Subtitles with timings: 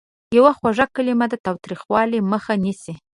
[0.37, 2.93] یوه خوږه کلمه د تاوتریخوالي مخه نیسي.